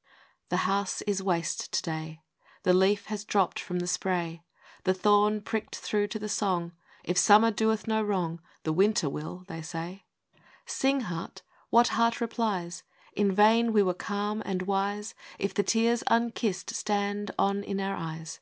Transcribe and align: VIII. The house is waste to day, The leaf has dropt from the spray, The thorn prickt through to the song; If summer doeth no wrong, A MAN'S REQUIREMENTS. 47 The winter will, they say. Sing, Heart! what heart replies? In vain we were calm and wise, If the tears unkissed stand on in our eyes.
VIII. 0.00 0.46
The 0.48 0.56
house 0.62 1.02
is 1.02 1.22
waste 1.22 1.72
to 1.74 1.82
day, 1.82 2.22
The 2.62 2.72
leaf 2.72 3.08
has 3.08 3.22
dropt 3.22 3.60
from 3.60 3.80
the 3.80 3.86
spray, 3.86 4.42
The 4.84 4.94
thorn 4.94 5.42
prickt 5.42 5.74
through 5.74 6.06
to 6.08 6.18
the 6.18 6.26
song; 6.26 6.72
If 7.04 7.18
summer 7.18 7.50
doeth 7.50 7.86
no 7.86 8.02
wrong, 8.02 8.40
A 8.64 8.70
MAN'S 8.72 8.78
REQUIREMENTS. 8.78 9.00
47 9.02 9.10
The 9.12 9.22
winter 9.22 9.28
will, 9.28 9.44
they 9.46 9.60
say. 9.62 10.04
Sing, 10.64 11.00
Heart! 11.02 11.42
what 11.68 11.88
heart 11.88 12.22
replies? 12.22 12.82
In 13.12 13.30
vain 13.34 13.74
we 13.74 13.82
were 13.82 13.92
calm 13.92 14.42
and 14.46 14.62
wise, 14.62 15.14
If 15.38 15.52
the 15.52 15.62
tears 15.62 16.02
unkissed 16.06 16.74
stand 16.74 17.32
on 17.38 17.62
in 17.62 17.78
our 17.78 17.94
eyes. 17.94 18.40